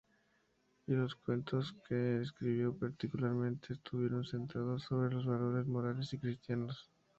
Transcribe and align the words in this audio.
Y 0.87 0.93
los 0.93 1.13
cuentos 1.13 1.75
que 1.87 2.21
escribió, 2.21 2.75
particularmente 2.75 3.73
estuvieron 3.73 4.25
centrados 4.25 4.81
sobre 4.85 5.13
los 5.13 5.27
valores 5.27 5.67
morales 5.67 6.11
y 6.13 6.17
cristianos. 6.17 6.89